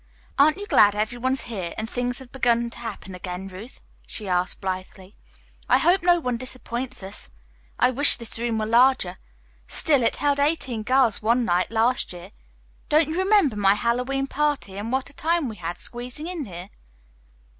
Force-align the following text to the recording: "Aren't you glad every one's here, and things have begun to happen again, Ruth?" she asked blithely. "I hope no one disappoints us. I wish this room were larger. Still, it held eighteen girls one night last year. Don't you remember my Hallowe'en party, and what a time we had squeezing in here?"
"Aren't 0.39 0.57
you 0.57 0.65
glad 0.65 0.95
every 0.95 1.19
one's 1.19 1.41
here, 1.41 1.73
and 1.77 1.87
things 1.87 2.17
have 2.17 2.31
begun 2.31 2.71
to 2.71 2.77
happen 2.79 3.13
again, 3.13 3.47
Ruth?" 3.47 3.81
she 4.07 4.27
asked 4.27 4.59
blithely. 4.59 5.13
"I 5.69 5.77
hope 5.77 6.01
no 6.01 6.19
one 6.19 6.37
disappoints 6.37 7.03
us. 7.03 7.29
I 7.77 7.91
wish 7.91 8.15
this 8.15 8.39
room 8.39 8.57
were 8.57 8.65
larger. 8.65 9.17
Still, 9.67 10.01
it 10.01 10.15
held 10.15 10.39
eighteen 10.39 10.81
girls 10.81 11.21
one 11.21 11.45
night 11.45 11.69
last 11.69 12.13
year. 12.13 12.31
Don't 12.89 13.09
you 13.09 13.15
remember 13.15 13.55
my 13.55 13.75
Hallowe'en 13.75 14.25
party, 14.25 14.75
and 14.75 14.91
what 14.91 15.11
a 15.11 15.13
time 15.13 15.47
we 15.47 15.57
had 15.57 15.77
squeezing 15.77 16.25
in 16.25 16.45
here?" 16.45 16.71